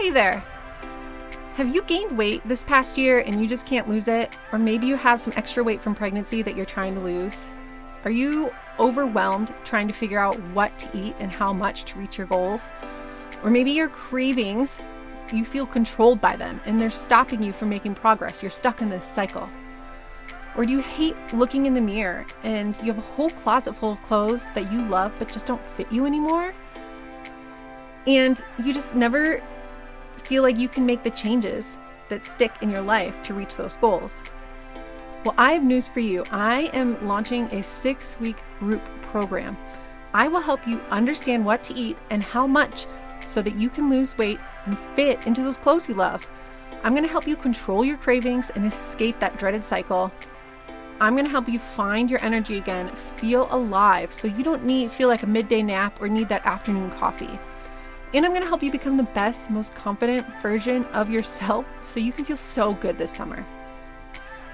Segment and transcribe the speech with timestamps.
[0.00, 0.42] Hey there!
[1.56, 4.40] Have you gained weight this past year and you just can't lose it?
[4.50, 7.50] Or maybe you have some extra weight from pregnancy that you're trying to lose?
[8.06, 12.16] Are you overwhelmed trying to figure out what to eat and how much to reach
[12.16, 12.72] your goals?
[13.44, 14.80] Or maybe your cravings,
[15.34, 18.42] you feel controlled by them and they're stopping you from making progress.
[18.42, 19.50] You're stuck in this cycle.
[20.56, 23.92] Or do you hate looking in the mirror and you have a whole closet full
[23.92, 26.54] of clothes that you love but just don't fit you anymore?
[28.06, 29.42] And you just never
[30.30, 31.76] feel like you can make the changes
[32.08, 34.22] that stick in your life to reach those goals.
[35.24, 36.22] Well, I have news for you.
[36.30, 39.56] I am launching a six week group program.
[40.14, 42.86] I will help you understand what to eat and how much
[43.26, 46.30] so that you can lose weight and fit into those clothes you love.
[46.84, 50.12] I'm going to help you control your cravings and escape that dreaded cycle.
[51.00, 54.92] I'm going to help you find your energy again, feel alive so you don't need
[54.92, 57.36] feel like a midday nap or need that afternoon coffee.
[58.12, 62.00] And I'm going to help you become the best, most confident version of yourself so
[62.00, 63.44] you can feel so good this summer.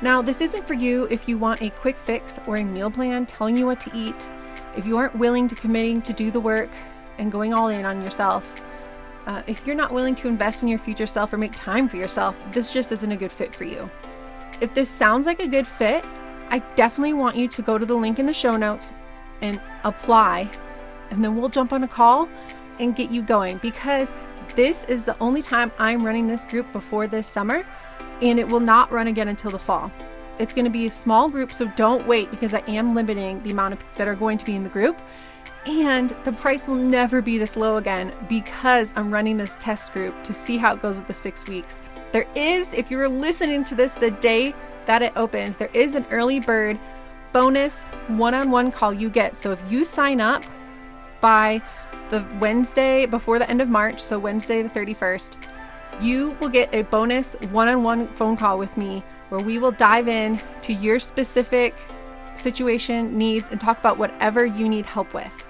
[0.00, 3.26] Now, this isn't for you if you want a quick fix or a meal plan
[3.26, 4.30] telling you what to eat,
[4.76, 6.70] if you aren't willing to committing to do the work
[7.18, 8.64] and going all in on yourself.
[9.26, 11.96] Uh, if you're not willing to invest in your future self or make time for
[11.96, 13.88] yourself, this just isn't a good fit for you.
[14.60, 16.04] If this sounds like a good fit,
[16.48, 18.92] I definitely want you to go to the link in the show notes
[19.40, 20.50] and apply,
[21.10, 22.28] and then we'll jump on a call
[22.78, 24.14] and get you going because
[24.54, 27.64] this is the only time I'm running this group before this summer,
[28.20, 29.90] and it will not run again until the fall.
[30.38, 33.50] It's going to be a small group, so don't wait because I am limiting the
[33.50, 35.00] amount of that are going to be in the group.
[35.66, 40.24] And the price will never be this low again because I'm running this test group
[40.24, 41.80] to see how it goes with the six weeks.
[42.10, 44.54] There is, if you're listening to this the day
[44.86, 46.78] that it opens, there is an early bird
[47.32, 49.36] bonus one on one call you get.
[49.36, 50.42] So if you sign up
[51.20, 51.62] by
[52.12, 55.48] the Wednesday before the end of March, so Wednesday the 31st,
[55.98, 59.72] you will get a bonus one on one phone call with me where we will
[59.72, 61.74] dive in to your specific
[62.34, 65.48] situation, needs, and talk about whatever you need help with.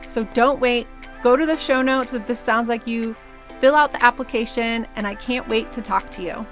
[0.00, 0.86] So don't wait.
[1.22, 3.14] Go to the show notes if this sounds like you,
[3.60, 6.46] fill out the application, and I can't wait to talk to you.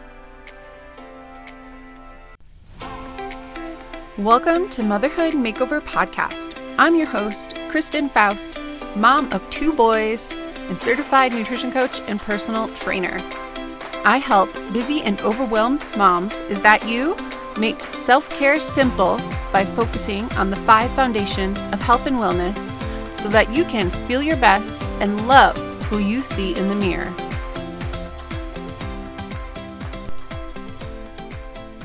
[4.18, 6.58] Welcome to Motherhood Makeover Podcast.
[6.76, 8.58] I'm your host, Kristen Faust,
[8.96, 10.36] mom of two boys,
[10.68, 13.18] and certified nutrition coach and personal trainer.
[14.04, 17.16] I help busy and overwhelmed moms, is that you?
[17.58, 19.18] Make self care simple
[19.52, 22.72] by focusing on the five foundations of health and wellness
[23.12, 27.12] so that you can feel your best and love who you see in the mirror.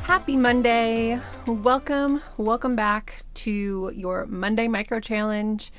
[0.04, 1.20] Happy Monday!
[1.46, 5.72] Welcome, welcome back to your Monday Micro Challenge.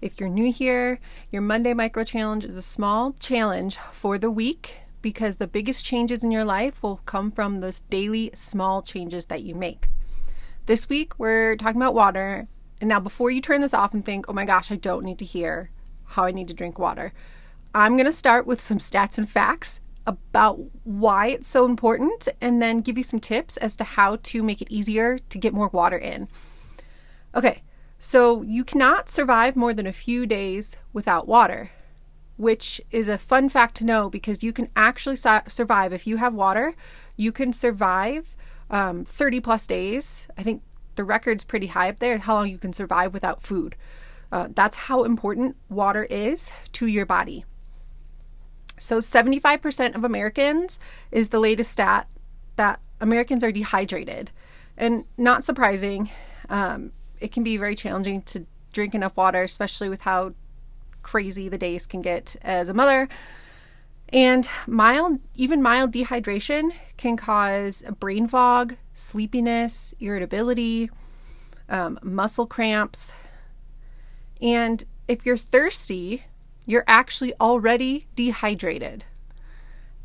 [0.00, 1.00] If you're new here,
[1.32, 6.22] your Monday Micro Challenge is a small challenge for the week because the biggest changes
[6.22, 9.88] in your life will come from those daily small changes that you make.
[10.66, 12.46] This week, we're talking about water.
[12.80, 15.18] And now, before you turn this off and think, oh my gosh, I don't need
[15.18, 15.70] to hear
[16.04, 17.12] how I need to drink water,
[17.74, 22.62] I'm going to start with some stats and facts about why it's so important and
[22.62, 25.68] then give you some tips as to how to make it easier to get more
[25.68, 26.28] water in.
[27.34, 27.62] Okay,
[27.98, 31.70] so you cannot survive more than a few days without water,
[32.36, 36.18] which is a fun fact to know because you can actually su- survive if you
[36.18, 36.74] have water.
[37.16, 38.36] You can survive
[38.70, 40.28] um, 30 plus days.
[40.36, 40.62] I think
[40.94, 43.76] the record's pretty high up there how long you can survive without food.
[44.30, 47.44] Uh, that's how important water is to your body.
[48.78, 50.78] So 75% of Americans
[51.10, 52.08] is the latest stat
[52.56, 54.30] that Americans are dehydrated.
[54.76, 56.10] And not surprising,
[56.48, 60.32] um, it can be very challenging to drink enough water, especially with how
[61.02, 63.08] crazy the days can get as a mother.
[64.10, 70.90] And mild, even mild dehydration can cause brain fog, sleepiness, irritability,
[71.68, 73.12] um, muscle cramps.
[74.40, 76.24] And if you're thirsty,
[76.64, 79.04] you're actually already dehydrated.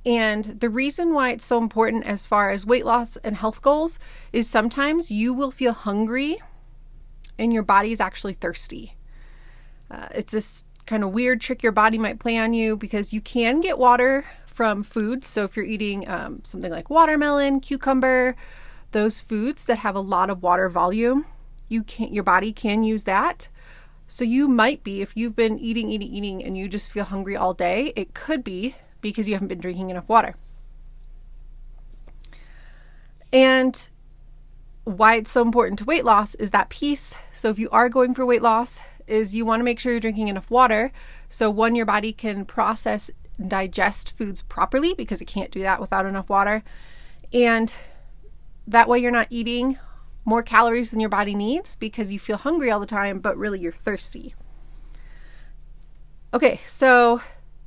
[0.05, 3.99] And the reason why it's so important as far as weight loss and health goals
[4.33, 6.39] is sometimes you will feel hungry
[7.37, 8.95] and your body is actually thirsty.
[9.89, 13.21] Uh, it's this kind of weird trick your body might play on you because you
[13.21, 15.27] can get water from foods.
[15.27, 18.35] So if you're eating um, something like watermelon, cucumber,
[18.91, 21.25] those foods that have a lot of water volume,
[21.69, 23.47] you can your body can use that.
[24.07, 27.35] So you might be, if you've been eating, eating, eating, and you just feel hungry
[27.35, 30.35] all day, it could be because you haven't been drinking enough water.
[33.31, 33.89] And
[34.83, 37.15] why it's so important to weight loss is that piece.
[37.33, 40.01] So if you are going for weight loss, is you want to make sure you're
[40.01, 40.91] drinking enough water.
[41.29, 43.11] So one, your body can process
[43.47, 46.63] digest foods properly because it can't do that without enough water.
[47.31, 47.73] And
[48.67, 49.77] that way you're not eating
[50.25, 53.59] more calories than your body needs because you feel hungry all the time, but really
[53.59, 54.35] you're thirsty.
[56.33, 57.21] Okay, so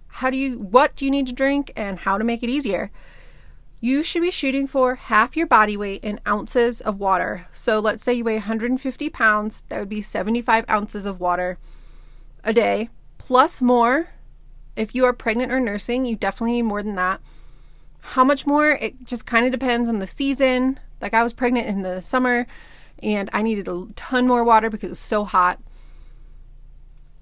[0.09, 2.91] how do you what do you need to drink and how to make it easier?
[3.81, 7.47] You should be shooting for half your body weight in ounces of water.
[7.53, 11.59] So let's say you weigh 150 pounds, that would be 75 ounces of water
[12.43, 12.89] a day,
[13.19, 14.09] plus more.
[14.77, 17.21] If you are pregnant or nursing, you definitely need more than that.
[18.01, 18.71] How much more?
[18.71, 20.81] It just kind of depends on the season.
[21.01, 22.47] Like I was pregnant in the summer
[23.03, 25.61] and I needed a ton more water because it was so hot.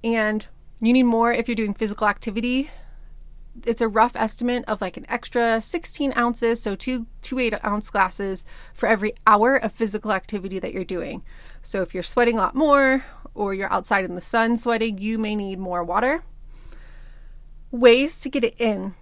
[0.05, 0.47] And
[0.81, 2.71] you need more if you're doing physical activity
[3.65, 7.91] it's a rough estimate of like an extra 16 ounces, so two two eight ounce
[7.91, 11.23] glasses for every hour of physical activity that you're doing.
[11.63, 13.05] So if you're sweating a lot more
[13.35, 16.23] or you're outside in the sun sweating, you may need more water.
[17.71, 18.95] Ways to get it in.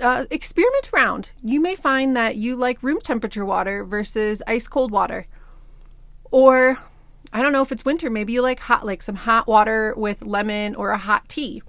[0.00, 1.32] Uh, experiment around.
[1.42, 5.24] You may find that you like room temperature water versus ice cold water.
[6.30, 6.78] Or
[7.32, 10.22] I don't know if it's winter, maybe you like hot, like some hot water with
[10.22, 11.62] lemon or a hot tea.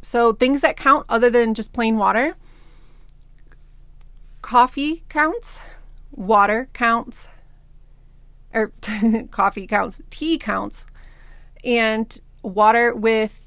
[0.00, 2.36] So things that count other than just plain water
[4.42, 5.60] coffee counts,
[6.10, 7.28] water counts,
[8.52, 8.72] or
[9.30, 10.86] coffee counts, tea counts,
[11.64, 13.46] and water with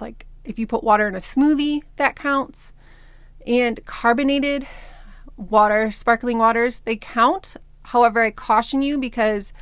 [0.00, 2.72] like if you put water in a smoothie, that counts.
[3.46, 4.66] And carbonated
[5.36, 7.56] water, sparkling waters, they count.
[7.82, 9.52] However, I caution you because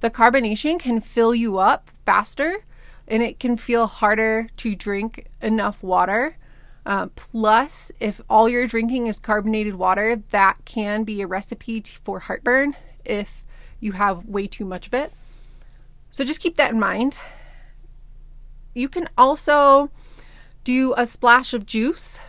[0.00, 2.64] the carbonation can fill you up faster
[3.08, 6.36] and it can feel harder to drink enough water.
[6.84, 12.20] Uh, plus, if all you're drinking is carbonated water, that can be a recipe for
[12.20, 13.44] heartburn if
[13.80, 15.12] you have way too much of it.
[16.10, 17.18] So just keep that in mind.
[18.74, 19.90] You can also
[20.64, 22.20] do a splash of juice.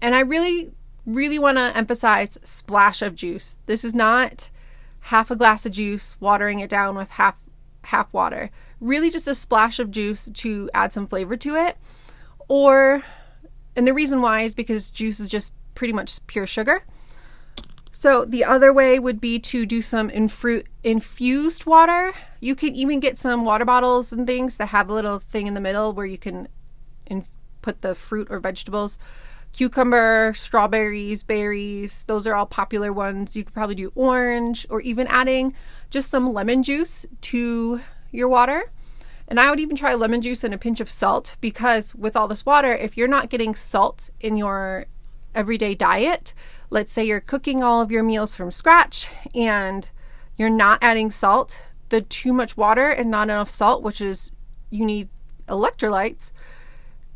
[0.00, 0.72] And I really,
[1.06, 3.58] really want to emphasize splash of juice.
[3.66, 4.50] This is not
[5.06, 7.41] half a glass of juice, watering it down with half
[7.84, 8.50] half water
[8.82, 11.78] really just a splash of juice to add some flavor to it.
[12.48, 13.02] Or,
[13.76, 16.82] and the reason why is because juice is just pretty much pure sugar.
[17.92, 22.12] So the other way would be to do some infru- infused water.
[22.40, 25.54] You can even get some water bottles and things that have a little thing in
[25.54, 26.48] the middle where you can
[27.06, 27.24] in-
[27.60, 28.98] put the fruit or vegetables.
[29.52, 33.36] Cucumber, strawberries, berries, those are all popular ones.
[33.36, 35.54] You could probably do orange or even adding
[35.90, 38.70] just some lemon juice to your water.
[39.28, 42.28] And I would even try lemon juice and a pinch of salt because with all
[42.28, 44.86] this water, if you're not getting salt in your
[45.34, 46.34] everyday diet,
[46.70, 49.90] let's say you're cooking all of your meals from scratch and
[50.36, 54.32] you're not adding salt, the too much water and not enough salt, which is
[54.70, 55.08] you need
[55.46, 56.32] electrolytes,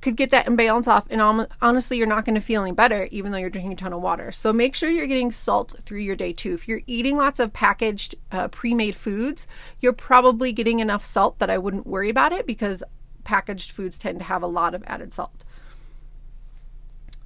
[0.07, 1.09] could get that imbalance off.
[1.11, 1.21] And
[1.61, 4.01] honestly, you're not going to feel any better, even though you're drinking a ton of
[4.01, 4.31] water.
[4.31, 6.55] So make sure you're getting salt through your day too.
[6.55, 9.49] If you're eating lots of packaged, uh, pre made foods,
[9.81, 12.85] you're probably getting enough salt that I wouldn't worry about it because
[13.25, 15.45] packaged foods tend to have a lot of added salt.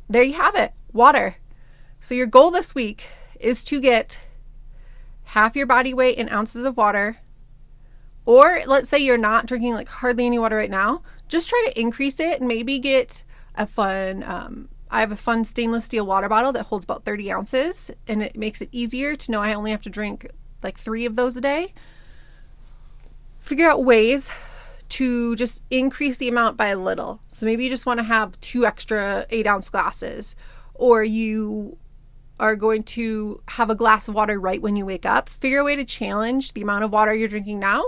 [0.08, 1.36] There you have it water.
[2.00, 4.20] So your goal this week is to get
[5.24, 7.18] half your body weight in ounces of water.
[8.24, 11.80] Or let's say you're not drinking like hardly any water right now, just try to
[11.80, 13.24] increase it and maybe get
[13.54, 17.32] a fun um, I have a fun stainless steel water bottle that holds about 30
[17.32, 20.28] ounces and it makes it easier to know I only have to drink
[20.62, 21.72] like three of those a day.
[23.38, 24.30] Figure out ways
[24.90, 27.20] to just increase the amount by a little.
[27.28, 30.36] So maybe you just want to have two extra eight ounce glasses,
[30.74, 31.78] or you
[32.38, 35.28] are going to have a glass of water right when you wake up.
[35.28, 37.84] Figure a way to challenge the amount of water you're drinking now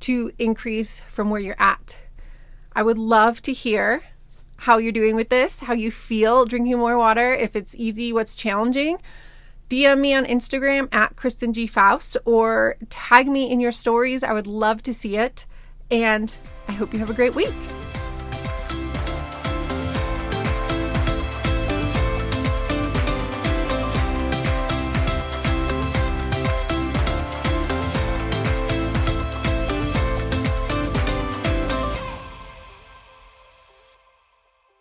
[0.00, 1.98] to increase from where you're at.
[2.76, 4.02] I would love to hear
[4.58, 8.36] how you're doing with this, how you feel drinking more water, if it's easy, what's
[8.36, 8.98] challenging.
[9.70, 11.66] DM me on Instagram at Kristen G.
[11.66, 14.22] Faust or tag me in your stories.
[14.22, 15.46] I would love to see it.
[15.90, 16.36] And
[16.68, 17.54] I hope you have a great week.